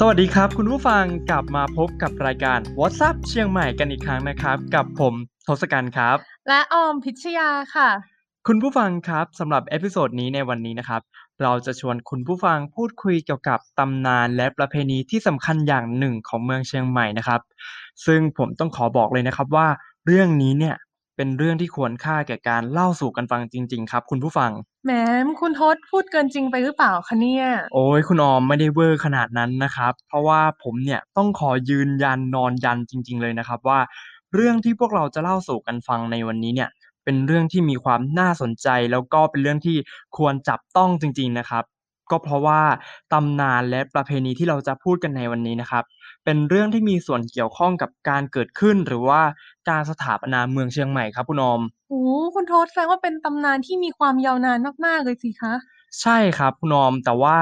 [0.00, 5.14] สวัสดีครับคุณผู้ฟังกลับมาพบกับรายการ What's Up เชียงใหม่กันอีกครั้งนะครับ กับผม
[5.46, 6.16] ทศกัณฐ์ครับ
[6.48, 7.88] และออมพิชยาค่ะ
[8.46, 11.02] คุณผู้ฟังครับสำหรับ episode นี้ในวันนี้นะครับ
[11.42, 17.40] เราจะชวนคุณผู้ฟังพูดคุยเกี่ยวกับตำนานและประเพณีที่สำคัญอย่างหนึ่งของเมืองเชียงใหม่นะครับ
[18.06, 19.66] ซึ่งผมต้องขอบอกเลยนะครับว่า
[20.06, 20.74] เรื่องนี้เนี่ย
[21.18, 24.50] เป็นเรื่องที่ควรค่าแก่การเล่าสู่กันฟังจริง ๆ ครับ คุณผู้ฟัง
[24.84, 24.90] แหม
[25.40, 33.80] คุณทศพูดเกินจริงไปหรือเปล่าคะเนี่ย โอ้ยคุณออมไม่ได้เวอร์ขนาดนั้นนะครับ เพราะว่าผมเนี่ยต้องขอยืนยันนอนยันจริง ๆ เลยนะครับว่า
[34.34, 36.68] เรื่องที่พวกเราจะเล่าสู่กันฟังในวันนี้เนี่ย
[37.04, 39.76] เป็นเรื่องที่มีความน่าสนใจ แล้วก็เป็นเรื่องที่
[40.16, 41.64] ควรจับต้องจริง ๆ นะครับ
[42.10, 42.60] ก็เพราะว่า
[43.12, 45.84] ตำนานและประเพณีที่เราจะพูดกันในวันนี้นะครับ
[46.30, 49.20] เป็นเรื่องที่มีส่วนเกี่ยวข้องกับการเกิดขึ้น หรือว่า
[49.68, 51.60] การสถาปนาเมืองเชียงใหม่ครับคุณออม
[51.90, 52.02] โอ้
[52.34, 55.54] คุณทศแสดงว่าเป็นตำนานที่มีความยาวนานมากๆเลยสิคะ
[56.00, 57.36] ใช่ครับคุณออมแต่ว่า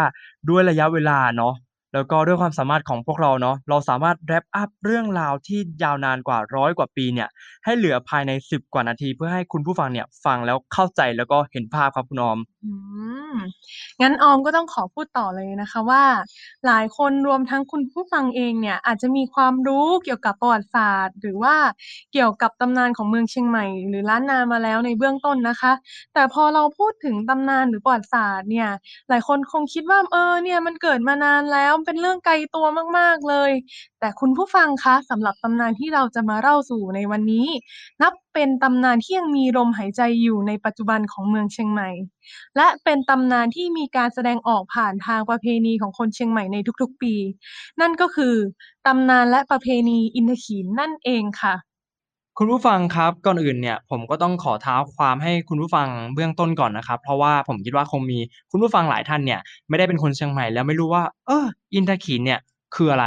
[0.49, 1.55] ด้วยระยะเวลาเนาะ
[1.97, 7.29] แล้วก็ด้วยความสามารถของพวกเราเนาะเราสามารถ wrap up เรื่องราวที่ยาวนานกว่าร้อยกว่าปีเนี่ย
[7.65, 12.73] ให้เหลือภายใน 10 กว่านาที เพื่อให้คุณผู้ฟังเนี่ยฟังแล้วเข้าใจแล้วก็เห็นภาพครับคุณอมอื
[13.33, 13.37] ม
[14.01, 16.05] งั้นออมก็ต้องขอพูดต่อเลยนะคะว่า
[16.67, 21.55] หลายคนรวมทั้งคุณผู้ฟังเองเนี่ยอาจจะมีความรู้เกี่ยวกับประวัติศาสตร์ หรือว่า
[22.13, 25.73] เกี่ยวกับตำนานของเมืองเชียงใหม่ หรือล้านนามาแล้วในเบื้องต้นนะคะ
[26.15, 28.69] แต่พอเราพูดถึงตำนานหรือประวัติศาสตร์เนี่ย
[29.09, 32.67] หลายคนคงคิดว่าเออเนี่ยมันเกิดมานานแล้วเป็นเรื่องไกลตัว
[32.99, 33.51] มากๆเลย
[34.01, 37.47] แต่คุณผู้ฟังคะสำหรับตำนานที่เราจะมาเล่าสู่ในวันนี้
[38.03, 41.91] นับเป็นตำนานที่ยังมีลมหายใจอยู่ในปัจจุบันของเมืองเชียงใหม่
[42.57, 47.15] และเป็นตำนานที่มีการแสดงออกผ่านทางประเพณีของคนเชียงใหม่ในทุกๆปี
[47.81, 48.35] นั่นก็คือ
[48.87, 51.55] ตำนานและประเพณีอินทขีนนั่นเองค่ะ
[52.39, 58.19] คุณผู้ฟังครับ ก่อนอื่นเนี่ยผมก็ต้องขอเท้าความให้คุณผู้ฟังเบื้องต้นก่อนนะครับ เพราะว่าผมคิดว่าคงมี
[58.51, 62.41] คุณผู้ฟังหลายท่านเนี่ยไม่ได้เป็นคนเชียงใหม่แล้วไม่รู้ว่า เอออินทขีนเนี่ย
[62.75, 63.07] คืออะไร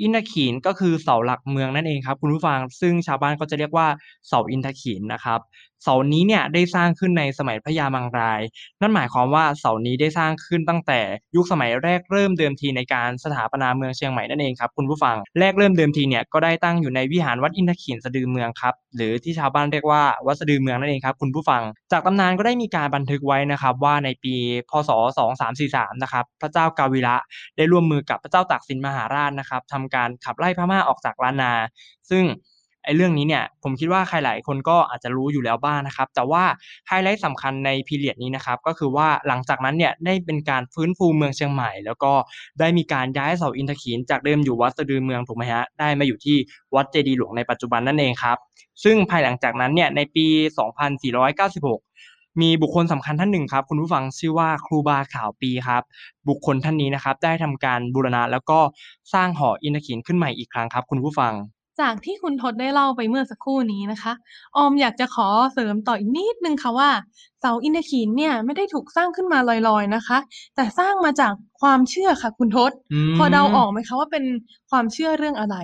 [0.00, 3.86] อินทขีนก็คือเสาหลักเมืองนั่นเองครับ คุณผู้ฟังซึ่งชาวบ้านก็จะเรียกว่า
[4.28, 5.40] เสาอินทขีนนะครับ
[5.82, 8.40] เสานี้เนี่ยได้สร้างขึ้นในสมัยพระยามังราย
[8.80, 11.00] นั่นหมายความว่าเสานี้ได้สร้างขึ้นตั้งแต่
[11.36, 24.34] ยุคสมัยแรกเริ่มเดิมทีในการสถาปนาเมืองเชียงใหม่นั่นเองครับคุณผู้ฟังแรกเริ่มเดิมทีเนี่ยก็ได้ตั้งอยู่ในวิหารวัดอินทขีฬสะดือเมืองครับหรือที่ชาวบ้านเรียกว่าวัดสะดือเมืองนั่นเองครับคุณผู้ฟัง จากตำนานก็ได้มีการบันทึกไว้นะครับว่าในปี
[24.70, 24.90] พศ
[25.46, 27.16] 2343 นะครับพระเจ้ากาวิระ
[27.56, 31.52] ได้ร่วมมือกับพระเจ้าตากสินมหาราชนะครับทำการขับไล่พม่าออกจากล้านนา
[32.10, 32.24] ซึ่ง
[32.84, 36.44] ไอ้เรื่องนี้เนี่ยผมคิดว่าใครหลายคนก็อาจจะรู้อยู่แล้วบ้างนะครับ แต่ว่า
[36.88, 42.12] ไฮไลท์สำคัญในพีเรียดนี้นะครับก็คือว่าหลังจากนั้นเนี่ยได้เป็นการฟื้นฟูเมืองเชียงใหม่ แล้วก็
[42.60, 46.36] ได้มีการย้ายเสาอินทขีฬจากเดิมอยู่วัดสะดือเมืองถูกไหมฮะได้มาอยู่ที่
[46.74, 48.36] วัดเจดียหลวงในปัจจุบันนั่นเองครับ
[48.84, 50.26] ซึ่งภายหลังจากนั้นเนี่ยในปี
[51.52, 55.82] 2496มีบุคคลสำคัญท่านหนึ่งครับ คุณผู้ฟังชื่อว่าครูบาขาวปีครับ
[56.28, 58.58] บุคคลท่านนี้นะครับ ได้ทำการบูรณะแล้วก็
[59.14, 61.32] สร้างหออินทขีฬขึ้นใหม่อีกครั้งครับ คุณผู้ฟัง
[61.80, 64.12] จากที่คุณทศได้เล่าไปเมื่อสักครู่นี้นะคะ
[64.56, 66.90] ออมอยากจะขอเสริมต่ออีกนิดนึงค่ะว่า
[67.40, 69.38] เสาอินทขีฬเนี่ยไม่ได้ถูกสร้างขึ้นมา
[69.68, 70.18] ลอยๆนะคะ
[70.54, 74.24] แต่สร้างมาจากความเชื่อค่ะ คุณทศ อืม พอเดาออกไหมคะว่าเป็น
[74.70, 75.56] ความเชื่อเรื่องอะไร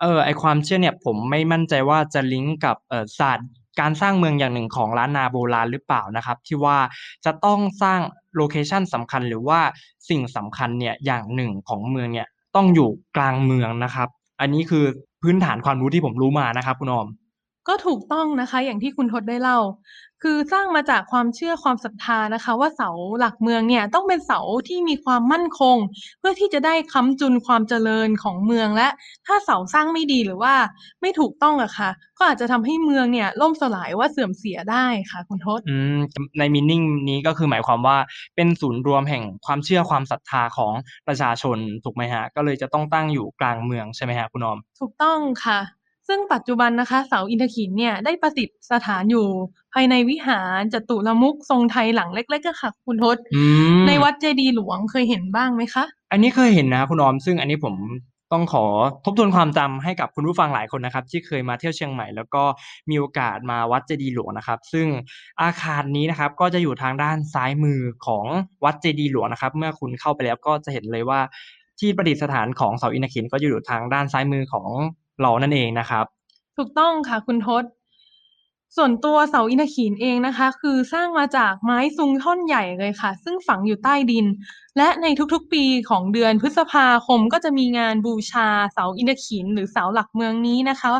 [0.00, 3.48] เออไอความเชื่อเนี่ยผมไม่มั่นใจว่าจะลิงก์กับเออศาสตร์
[3.80, 6.78] การสร้างเมืองอย่างหนึ่งของล้านนาโบราณหรือเปล่านะครับ ที่ว่า
[7.24, 8.00] จะต้องสร้าง
[8.36, 9.60] โลเคชันสำคัญหรือว่า
[10.08, 14.08] สิ่งสำคัญเนี่ยอย่างหนึ่งของเมืองเนี่ยต้องอยู่กลางเมืองนะครับ
[14.40, 14.84] อันนี้คือ
[15.22, 17.06] พื้นฐานความรู้ที่ผมรู้มานะครับคุณออม
[17.68, 19.58] ก็ถูกต้องนะคะ อย่างที่คุณทศได้เล่า
[20.22, 25.76] คือสร้างมาจากความเชื่อความศรัทธานะคะ ว่าเสาหลักเมืองเนี่ยต้องเป็นเสาที่มีความมั่นคง
[26.18, 28.88] เพื่อที่จะได้ค้ำจุนความเจริญของเมืองและ
[29.26, 30.54] ถ้าเสาสร้างไม่ดีหรือว่า
[31.00, 35.98] ไม่ถูกต้องอะค่ะ ก็อาจจะทำให้เมืองเนี่ยล่มสลายว่าเสื่อมเสียได้ค่ะคุณทศอืม
[36.38, 37.96] ในมินิ่งนี้ก็คือหมายความว่า
[38.36, 40.72] เป็นศูนย์รวมแห่งความเชื่อความศรัทธาของ
[41.08, 45.60] ประชาชนถูกไหมฮะก็เลยจะต้องตั้งอยู่กลางเมืองใช่ไหมฮะคุณออมถูกต้องค่ะ
[46.08, 48.50] ซึ่งปัจจุบันนะคะเสาอินทขีฬเนี่ยได้ประดิษ
[48.86, 49.26] ฐานอยู่
[49.74, 53.42] ภายในวิหารจตุรมุขทรงไทยหลังเล็กๆอะค่ะคุณทศอื
[53.78, 57.74] มในวัดเจดีย์หลวงเคยเห็นบ้างไหมคะ อันนี้เคยเห็นนะคุณออม ซึ่งอันนี้ผม
[58.32, 58.64] ต้องขอ
[59.04, 62.42] ทบทวนความจำให้กับคุณผู้ฟังหลายคนนะครับ ที่เคยมาเที่ยวเชียงใหม่ แล้วก็
[62.90, 64.86] มีโอกาสมาวัดเจดีย์หลวงนะครับ ซึ่ง
[65.42, 68.24] อาคารนี้นะครับก็จะอยู่ทางด้านซ้ายมือของ
[68.64, 71.20] วัดเจดีย์หลวงนะครับ เมื่อคุณเข้าไปแล้วก็จะเห็นเลยว่า
[71.80, 74.68] ที่ประดิษฐานของเสาอินทขีฬก็จะอยู่ทางด้านซ้ายมือของ
[75.20, 76.04] เรานั่นเองนะครับ
[76.56, 77.64] ถูกต้องค่ะคุณทศ
[78.76, 84.26] ส่วนตัวเสาอินทขีฬเองนะคะ คือสร้างมาจากไม้ซุงท่อนใหญ่เลยค่ะ ซึ่งฝังอยู่ใต้ดิน
[84.76, 90.90] และในทุกๆปีของเดือนพฤษภาคมก็จะมีงานบูชาเสาอินทขีฬหรือเสาหลักเมืองนี้นะคะ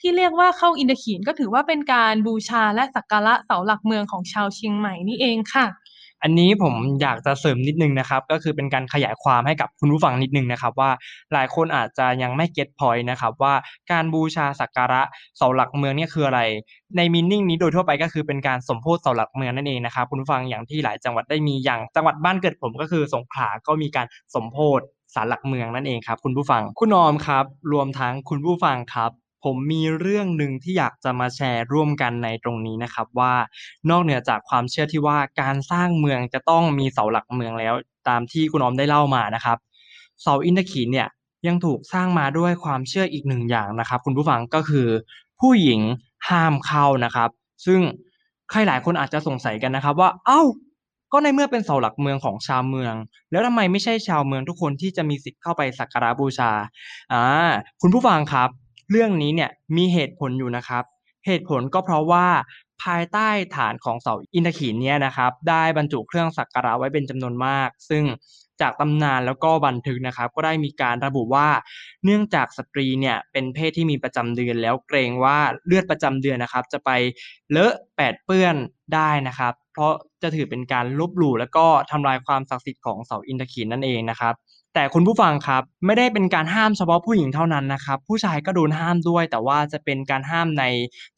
[0.00, 5.66] ที่เรียกว่าเข้าอินทขีฬก็ถือว่าเป็นการบูชาและสักการะเสาหลักเมืองของชาวเชียงใหม่นี่เองค่ะ
[6.24, 10.90] อันนี้ผมอยากจะเสริมนิดนึงนะครับ ก็คือเป็นการขยายความให้กับคุณผู้ฟังนิดนึงนะครับ ว่า
[11.32, 13.54] หลายคนอาจจะยังไม่เก็ตพอยต์นะครับว่า
[13.92, 15.02] การบูชาสักการะ
[15.36, 16.40] เสาหลักเมืองเนี่ยคืออะไร
[16.96, 24.84] ในมินนิ่งนี้โดยทั่วไปก็คือเป็นการสมโพธิเสาหลักเมืองนั่นเองนะครับคุณผู้ฟังอย่างที่หลายจังหวัดได้มีอย่างจังหวัดบ้านเกิดผมก็คือสงขลาก็มีการสมโพธิ
[25.14, 33.34] ศาลหลักเมืองนั่นเองครับคุณผู้ฟังคุณออมครับ รวมทั้งคุณผู้ฟังครับ ผมมีเรื่องหนึ่งที่อยากจะมาแชร์ร่วมกันในตรงนี้นะครับ ว่า
[33.90, 37.74] นอกเหนือจากความเชื่อที่ว่าการสร้างเมืองจะต้องมีเสาหลักเมืองแล้ว
[38.08, 39.58] ตามที่คุณอมได้เล่ามานะครับ
[40.22, 41.08] เสาอินทขีเนี่ย
[41.46, 44.88] ยังถูกสร้างมาด้วยความเชื่ออีกหนึ่งอย่างนะครับ คุณผู้ฟังก็คือ
[45.40, 45.80] ผู้หญิง
[46.28, 47.30] ห้ามเข้านะครับ
[47.66, 47.80] ซึ่ง
[48.50, 50.42] ใครหลายคนอาจจะสงสัยกันนะครับ ว่าเอ้า
[51.12, 52.94] ก็ในเมื่อเป็นเสาหลักเมืองของชาวเมือง
[53.30, 56.50] แล้วทำไมไม่ใช่ชาวเมืองทุกคนที่จะมีสิทธิ์เข้าไปสักการะบูชา
[57.12, 57.24] อ่า
[57.82, 58.48] คุณผู้ฟังครับ
[58.90, 60.84] เรื่องนี้เนี่ยมีเหตุผลอยู่นะครับ
[61.26, 62.26] เหตุผลก็เพราะว่า
[62.82, 68.04] ภายใต้ฐานของเสาอินทขีเนี่ยนะครับ ได้บรรจุเครื่องสักการะไว้เป็นจำนวนมาก ซึ่ง
[68.60, 71.48] จากตำนานแล้วก็บันทึกนะครับ ก็ได้มีการระบุว่า
[72.04, 76.90] เนื่องจากสตรีเนี่ยเป็นเพศที่มีประจำเดือนแล้วเกรงว่าเลือดประจำเดือนนะครับ จะไป
[77.50, 78.56] เลอะแปดเปื้อน
[78.94, 79.92] ได้นะครับ เพราะ
[80.22, 84.34] จะถือเป็นการลบหลู่แล้วก็ทำลายความศักดิ์สิทธิ์ของเสาอินทขีนั่นเองนะครับ
[84.74, 90.64] แต่คุณผู้ฟังครับไม่ได้เป็นการห้ามเฉพาะผู้หญิงเท่านั้นนะครับ ผู้ชายก็โดนห้ามด้วย แต่ว่าจะเป็นการห้ามใน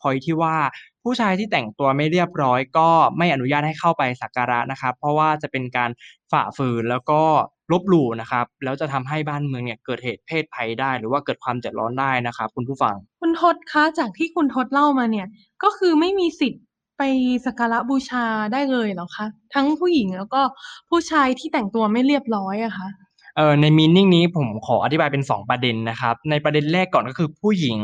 [0.01, 0.57] พอยที่ว่า
[1.05, 2.89] ผู้ชายที่แต่งตัวไม่เรียบร้อยก็
[3.19, 5.91] ไม่อนุญาตให้เข้าไปสักการะนะครับ เพราะว่าจะเป็นการ
[6.33, 7.21] ฝ่าฝืนแล้วก็
[7.73, 15.27] ลบหลู่นะครับ แล้วจะทำให้บ้านเมืองเนี่ยเกิดเหตุเพศภัยได้ หรือว่าเกิดความเดือดร้อนได้นะครับคุณผู้ฟัง คุณทศคะจากที่คุณทศเล่ามาเนี่ย
[15.63, 16.63] ก็คือไม่มีสิทธิ์
[16.99, 17.03] ไป
[17.47, 20.41] สักการะบูชาได้เลยเหรอคะทั้งผู้หญิงแล้วก็
[20.91, 22.89] ผู้ชายที่แต่งตัวไม่เรียบร้อยอะคะ
[23.37, 27.79] เอ่อในมีนิ่งนี้ผมขออธิบายเป็น 2 ประเด็นนะครับ ในประเด็นแรกก่อนก็คือผู้หญิง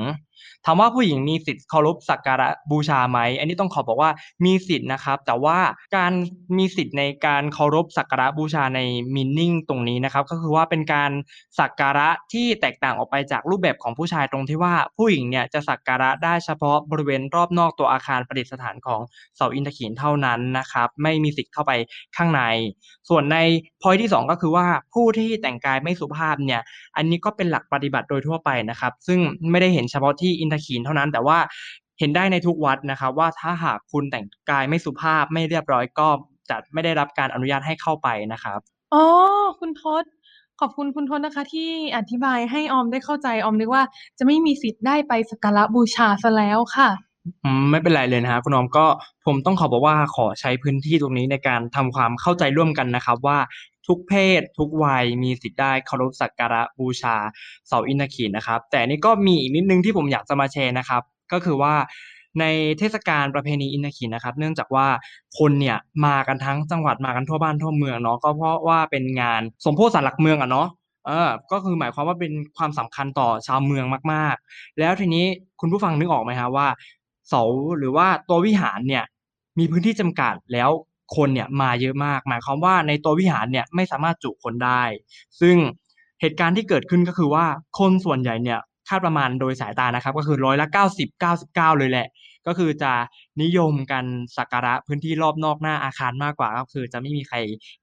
[0.65, 4.11] ถามว่าผู้หญิงมีสิทธิ์เคารพสักการะบูชาไหมอันนี้ต้องขอบอกว่า
[4.45, 5.59] มีสิทธิ์นะครับ แต่ว่า
[5.97, 6.13] การ
[6.59, 8.81] มีสิทธิ์ในการเคารพสักการะบูชาใน
[9.15, 11.11] มีนิ่งตรงนี้นะครับ ก็คือว่าเป็นการ
[11.59, 19.01] สักการะที่แตกต่างออกไปจากรูปแบบของผู้ชายตรงที่ว่าผู้หญิงเนี่ยจะสักการะได้เฉพาะบริเวณรอบนอกตัวอาคารประดิษฐานของ
[19.37, 21.73] เสาอินทขีนเท่านั้นนะครับ ไม่มีสิทธิ์เข้าไป
[22.17, 22.43] ข้างใน
[23.09, 23.39] ส่วนใน
[23.83, 26.63] พอยที่ 2 ก็คือว่าผู้ที่แต่งกายไม่สุภาพเนี่ย
[26.97, 31.39] อันนี้ก็เป็นหลักปฏิบัติโดยทั่วไปนะครับ ซึ่งไม่ได้เห็นเฉพาะที่อินทขีนเท่านั้น แต่ว่า
[31.99, 36.09] เห็นได้ในทุกวัดนะครับว่าถ้าหากคุณแต่งกายไม่สุภาพไม่เรียบร้อยก็
[36.51, 38.59] จะไม่ได้รับการอนุญาตให้เข้าไปนะครับ
[38.95, 39.05] อ๋อ
[39.61, 40.05] คุณทศ
[40.61, 43.83] ขอบคุณคุณทศนะคะ ที่อธิบายให้ออมได้เข้าใจออมนึกว่า
[44.19, 46.89] จะไม่มีสิทธิ์ได้ไปสักการะบูชาซะแล้วค่ะ
[47.45, 48.87] อืมไม่เป็นไรเลยนะครับคุณออมก็
[49.27, 53.39] ผมต้องขอบอกว่าขอใช้พื้นที่ตรงนี้ในการทำความเข้าใจร่วมกันนะครับ ว่า
[53.87, 57.17] ทุกเพศ ทุกวัยมีสิทธิ์ได้เคารพสักการะบูชา
[57.69, 61.03] เสาอินทขีนะครับ แต่นี่ก็มีอีกนิดนึงที่ผมอยากจะมาแชร์นะครับ
[61.33, 61.75] ก็คือว่า
[62.41, 62.45] ใน
[62.79, 64.87] เทศกาลประเพณีอินทขีนะครับ เนื่องจากว่า
[65.39, 70.69] คนเนี่ยมากันทั้งจังหวัดมากันทั่วบ้านทั่วเมืองเนาะก็เพราะว่าเป็นงานสมโพธิสารหลักเมืองอะเนาะ
[71.07, 75.25] เออก็คือหมายความว่าเป็นความสำคัญต่อชาวเมืองมาก ๆ แล้วทีนี้
[75.61, 76.69] คุณผู้ฟังนึกออกไหมครับว่า
[77.29, 77.43] เสา
[77.79, 79.05] หรือว่าตัววิหารเนี่ย
[79.59, 80.71] มีพื้นที่จำกัดแล้ว
[81.17, 84.83] คนเนี่ยมาเยอะมาก หมายความว่าในตัววิหารเนี่ยไม่สามารถจุคนได้
[85.41, 85.57] ซึ่ง
[86.21, 87.45] เหตุการณ์ที่เกิดขึ้นก็คือว่า
[87.79, 92.09] คนส่วนใหญ่เนี่ยคาดประมาณโดยสายตานะครับ ก็คือร้อยละเก้าสิบเก้าสิบเก้าเลยแหละ
[92.47, 92.93] ก็คือจะ
[93.43, 94.05] นิยมกัน
[94.37, 97.37] สักการะพื้นที่รอบนอกหน้าอาคารมากกว่าก็คือ จะไม่มีใคร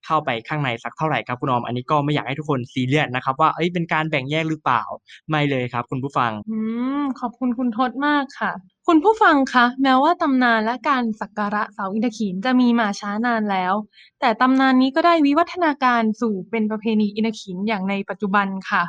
[0.05, 4.81] เข้าไปข้างในสักเท่าไหร่ครับคุณอม อันนี้ก็ไม่อยากให้ทุกคนซีเรียสนะครับ ว่าเอ้ยเป็นการแบ่งแยกหรือเปล่า
[5.29, 6.57] ไม่เลยครับ คุณผู้ฟังอื
[7.01, 8.51] ขอบคุณคุณทศมากค่ะ
[8.87, 13.73] คุณผู้ฟังคะแม้ว่าตำนานและการสักการะเสาอินทขีลจะมีมาช้านานแล้ว
[14.19, 18.83] แต่ตำนานนี้ก็ได้วิวัฒนาการสู่เป็นประเพณีอินทขีลอย่างในปัจจุบันค่ะ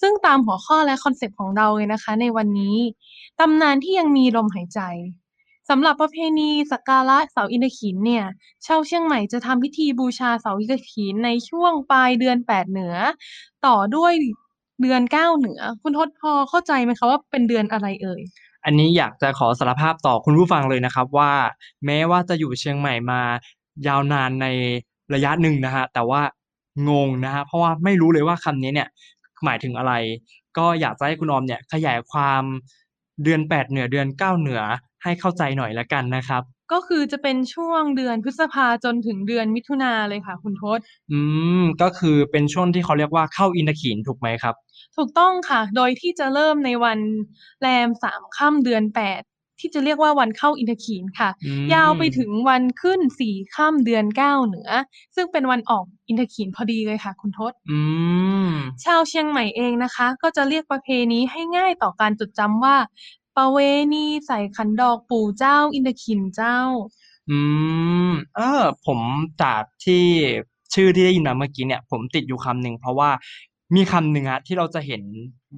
[0.00, 2.76] ซึ่งตามหัวข้อและ concept ของเราเลยนะคะ ในวันนี้
[3.40, 4.80] ตำนานที่ยังมีลมหายใจ
[5.70, 8.24] สำหรับประเพณีสักการะเสาอินทขีลเนี่ย
[8.66, 12.94] ชาวเชียงใหม่จะทำพิธีบูชาเสาอินทขีลในช่วงปลายเดือนแปดเหนือ
[13.66, 14.12] ต่อด้วย
[14.82, 18.22] เดือนเก้าเหนือ คุณทศพอเข้าใจไหมคะว่าเป็นเดือนอะไรเอ่ย
[18.64, 21.32] อันนี้อยากจะขอสารภาพต่อคุณผู้ฟังเลยนะครับว่า
[21.86, 23.20] แม้ว่าจะอยู่เชียงใหม่มา
[23.86, 24.46] ยาวนานใน
[25.14, 26.22] ระยะหนึ่งนะฮะแต่ว่า
[26.88, 28.88] งงนะฮะเพราะว่าไม่รู้เลยว่าคำนี้เนี่ย
[29.44, 29.92] หมายถึงอะไร
[30.58, 32.42] ก็อยากจะให้คุณออมเนี่ยขยายความ
[33.24, 34.62] เดือนแปดเหนือเดือนเก้าเหนือ
[35.04, 36.42] ให้เข้าใจหน่อยละกันนะครับ
[36.72, 40.78] ก็คือจะเป็นช่วงเดือนพฤษภาจนถึงเดือนมิถุนาเลยค่ะ คุณทศ
[41.12, 41.20] อื
[41.60, 44.54] มก็คือเป็นช่วงที่เขาเรียกว่าเข้าอินทขีนถูกไหมครับ
[44.96, 46.98] ถูกต้องค่ะ โดยที่จะเริ่มในวัน
[47.60, 49.22] แรมสามค่ำเดือนแปด
[49.60, 54.70] ที่จะเรียกว่าวันเข้าอินทขีนค่ะอืมยาวไปถึงวันขึ้นสี่ค่ำเดือนเก้าเหนือ
[55.16, 57.80] ซึ่งเป็นวันออกอินทขีนพอดีเลยค่ะ คุณทศอื
[58.48, 58.50] ม
[58.84, 62.76] ชาวเชียงใหม่เองนะคะ ก็จะเรียกประเพณีให้ง่ายต่อการจดจำว่า
[63.36, 63.58] ประเว
[63.94, 66.58] ณีใส่ขันดอกปู่เจ้าอินทขินเจ้า
[67.30, 67.38] อื
[68.10, 69.00] ม เออ ผม
[69.42, 70.04] จากที่
[70.74, 73.10] ชื่อที่ได้ยินมาเมื่อกี้เนี่ย ผมติดอยู่คำหนึ่งเพราะว่า
[73.74, 75.02] มีคำหนึ่งอะที่เราจะเห็น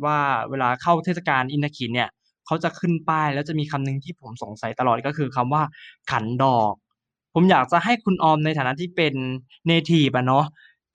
[0.04, 0.18] ว่า
[0.50, 2.10] เวลาเข้าเทศกาลอินทขีลเนี่ย
[2.46, 5.62] เขาจะขึ้นป้ายแล้วจะมีคำหนึ่งที่ผมสงสัยตลอดก็คือคำว่า
[6.10, 6.72] ขันดอก
[7.34, 9.14] ผมอยากจะให้คุณออมในฐานะที่เป็น
[9.66, 10.44] native อะเนาะ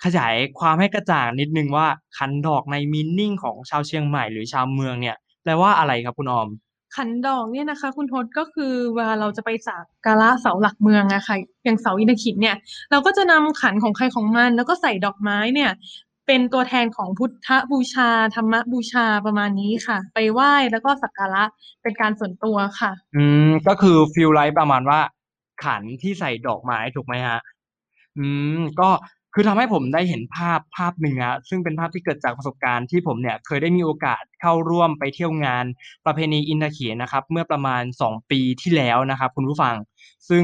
[0.05, 6.47] ขยายความให้กระจ่างนิดนึงว่าขันดอกใน meaning ของชาวเชียงใหม่หรือชาวเมืองเนี่ยแปลว่าอะไรครับคุณออม
[6.95, 12.55] ขันดอกเนี่ยนะคะ คุณทศก็คือเวลาเราจะไปสักการะเสาหลักเมืองอะค่ะอย่างเสาอินทขินเนี่ย
[12.91, 15.71] เราก็จะนำขันของใครของมัน แล้วก็ใส่ดอกไม้เนี่ย
[16.27, 21.43] เป็นตัวแทนของพุทธบูชา ธรรมบูชาประมาณนี้ค่ะ ไปไหว้แล้วก็สักการะ
[21.81, 24.99] เป็นการส่วนตัวค่ะ อืมก็คือฟีลไลท์ประมาณว่า
[25.63, 27.39] ขันที่ใส่ดอกไม้ถูกไหมฮะ
[28.17, 28.25] อื
[28.57, 28.89] มก็
[29.33, 35.65] คือทำให้ผมได้เห็นภาพภาพหนึ่งอะซึ่งเป็นภาพที่เกิดจากประสบการณ์ที่ผมเนี่ยเคยได้มีโอกาสเข้าร่วมไปเที่ยวงาน
[36.05, 39.75] ประเพณีอินทขีนะครับ เมื่อประมาณสองปีที่แล้วนะครับ คุณผู้ฟัง
[40.29, 40.43] ซึ่ง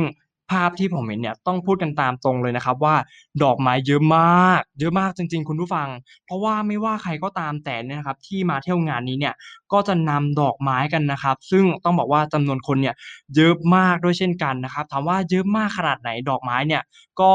[0.51, 2.96] ภาพที่ผมเห็นเนี่ยต้องพูดกันตามตรงเลยนะครับว่า
[3.44, 5.88] ดอกไม้เยอะมาก เยอะมากจริง ๆ คุณผู้ฟัง
[6.25, 9.34] เพราะว่าไม่ว่าใครก็ตามแต่เนี่ยนะครับที่มาเที่ยวงานนี้เนี่ย
[9.74, 12.96] ก็จะนำดอกไม้กันนะครับ ซึ่งต้องบอกว่าจำนวนคนเนี่ย
[13.36, 16.84] เยอะมากด้วยเช่นกันนะครับถามว่าเยอะมากขนาดไหนดอกไม้เนี่ย
[17.22, 17.34] ก็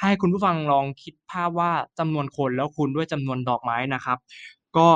[0.00, 4.18] ให้คุณผู้ฟังลองคิดภาพว่าจำนวนคนแล้วคูณด้วยจำนวนดอกไม้นะครับ
[4.76, 4.88] ก็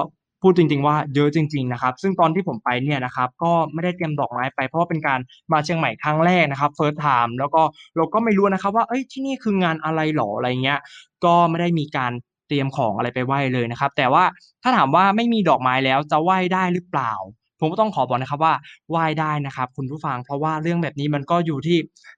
[0.42, 5.18] พูดจริง ๆ ว่าเยอะจริง ๆ นะครับ ซึ่งตอนที่ผมไปเนี่ยนะครับก็ไม่ได้เตรียมดอกไม้ไปเพราะว่าเป็นการ
[5.52, 7.62] มาเชียงใหม่ครั้งแรกนะครับ First time แล้วก็
[7.96, 10.80] เราก็ไม่รู้นะครับว่าเอ้ยที่นี่คืองานอะไรหรออะไรเงี้ย
[11.25, 12.12] ก็ไม่ได้มีการ
[12.49, 14.25] เตรียมของอะไรไปไหว้เลยนะครับ แต่ว่า
[14.62, 17.12] ถ้าถามว่าไม่มีดอกไม้แล้วจะไหว้ได้หรือเปล่า
[17.62, 18.54] ผมก็ต้องขอบอกนะครับว่า
[18.90, 21.76] ไหว้ได้นะครับ คุณผู้ฟังเพราะว่าเรื่องแบบนี้มันก็อยู่ที่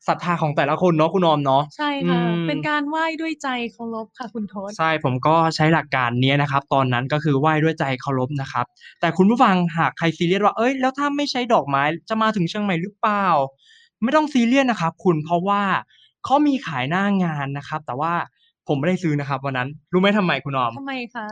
[0.08, 8.64] ศรัทธาของแต่ละคนเนาะคุณออมเนาะใช่อืค่ะมเป็นการไหว้ด้วยใจเคารพค่ะคุณทศใช่ผมก็ใช้หลักการเนี้ยนะครับ ตอนนั้นก็คือไหว้ด้วยใจเคารพนะครับ
[9.00, 13.26] แต่คุณผู้ฟังหากใครซีเรียสว่าเอ้ยแล้วถ้าไม่ใช้ดอกไม้จะมาถึงเชียงใหม่หรือเปล่า
[14.02, 15.62] ไม่ต้องซีเรียสนะครับ คุณเพราะว่า
[16.24, 18.12] เขามีขายหน้างานนะครับ แต่ว่า
[18.68, 21.26] ผมไม่ได้ซื้อนะครับวันนั้น รู้ไหมทำไมคุณออมทำไมคะ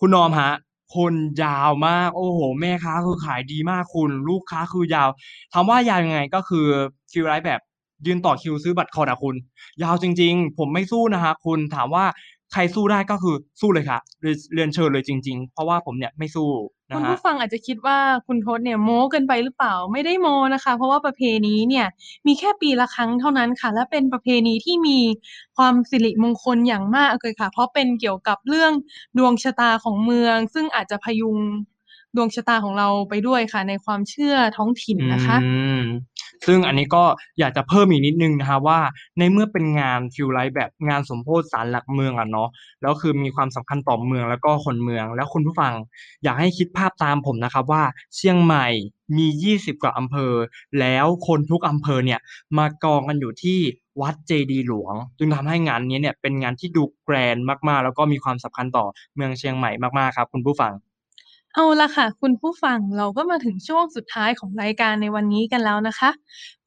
[0.00, 0.52] คุณออมฮะ
[0.94, 5.08] คนยาวมาก โอ้โห แม่ค้าคือขายดีมากคุณ ลูกค้าคือยาว
[5.52, 6.66] ถามว่ายาวยังไงก็คือ
[7.12, 7.60] คิวไลฟ์แบบ
[8.06, 9.36] ยืนต่อคิวซื้อบัตรคอนอะคุณ
[9.82, 12.04] ยาวจริง ๆ ผมไม่สู้นะฮะคุณถามว่า
[12.52, 16.48] ใครสู้ได้ก็คือสู้เลยครับเรียนเรียนเชิญเลยจริง ๆ เพราะว่าผมเนี่ยไม่สู้
[16.94, 21.86] คุนะณครัผู้บฟังอาจจะคิดว่าคุณทศเนี่ยโม้เกินไปหรือเปล่าไม่ได้โม้นะคะ เพราะว่าประเพณีเนี่ย
[22.26, 24.98] มีแค่ปีละครั้งเท่านั้นค่ะ และเป็นประเพณีที่มี
[25.56, 28.72] ความสิริมงคลอย่างมากเลยค่ะ เพราะเป็นเกี่ยวกับเรื่อง
[29.18, 31.38] ดวงชะตาของเมือง ซึ่งอาจจะพยุง
[32.16, 35.82] ดวงชะตาของเราไปด้วยค่ะ ในความเชื่อท้องถิ่นนะคะอืม
[36.46, 37.04] ซึ่งอันนี้ก็
[37.38, 38.80] อยากจะเพิ่มอีกนิดนึงนะครับว่า
[39.18, 42.48] ในเมื่อเป็นงานฟีลไลก์แบบงานสมโพธิศาลหลักเมืองอะเนาะ
[42.82, 45.74] แล้วคือมีความสำคัญต่อเมืองแล้วก็คนเมือง แล้วคุณผู้ฟัง
[46.24, 47.82] อยากให้คิดภาพตามผมนะครับว่า
[48.16, 48.66] เชียงใหม่
[49.16, 50.32] มี 20 กว่าอำเภอ
[50.80, 52.20] แล้วคนทุกอำเภอเนี่ย
[52.58, 53.58] มากองกันอยู่ที่
[54.00, 57.36] วัดเจดีหลวง จึงทำให้งานนี้เนี่ยเป็นงานที่ดูแกรน
[57.68, 60.72] มากๆ แล้วก็มีความสำคัญต่อเมืองเชียงใหม่มากๆครับคุณผู้ฟัง
[61.54, 66.10] เอาละค่ะ คุณผู้ฟังเราก็มาถึงช่วงสุดท้ายของรายการในวันนี้กันแล้วนะคะ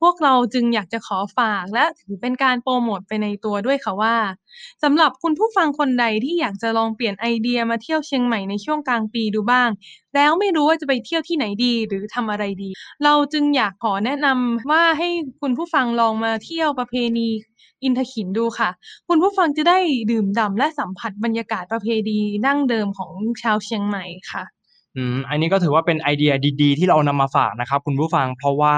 [0.01, 4.15] พวกเราจึงอยากจะขอฝากและถือเป็นการโปรโมทไปในตัวด้วยค่ะว่า
[4.83, 9.69] สำหรับคุณผู้ฟังคนใดที่อยากจะลองเปลี่ยนไอเดียมาเที่ยวเชียงใหม่ในช่วงกลางปีดูบ้าง
[10.15, 12.69] แล้วไม่รู้ว่าจะไปเที่ยวที่ไหนดีหรือทำอะไรดี
[13.03, 15.09] เราจึงอยากขอแนะนำว่าให้
[15.41, 17.29] คุณผู้ฟังลองมาเที่ยวประเพณี
[17.83, 18.69] อินทขีลดูค่ะ
[19.07, 19.79] คุณผู้ฟังจะได้
[20.11, 23.11] ดื่มด่ำและสัมผัสบรรยากาศประเพณีดั้งเดิมของ
[23.41, 24.54] ชาวเชียงใหม่ค่ะ
[24.97, 28.75] อืมอันนี้ก็ถือว่าเป็นไอเดียดีๆ ที่เรานำมาฝากนะครับคุณผู้ฟังเพราะว่า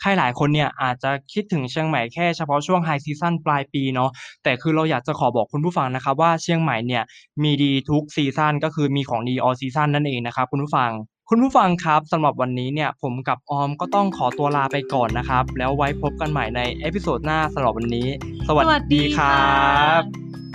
[0.00, 4.10] ใครหลายคนเนี่ยอาจจะคิดถึงเชียงใหม่แค่เฉพาะช่วง High Season ปลายปีเนาะ
[4.44, 7.02] แต่คือเราอยากจะขอบอกคุณผู้ฟังนะครับว่าเชียงใหม่เนี่ย
[7.42, 10.90] มีดีทุก season ก็คือมีของดี all season นั่นเองนะครับคุณผู้ฟัง
[11.30, 18.08] คุณผู้ฟังครับสำหรับวันนี้เนี่ยผมกับออมก็ต้องขอตัวลาไปก่อนนะครับ แล้วไว้พบกันใหม่ใน episode หน้าสำหรับวันนี้
[18.48, 20.45] สวัสสวัสดีครค่ะับ